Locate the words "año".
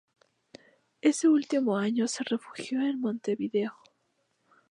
1.77-2.07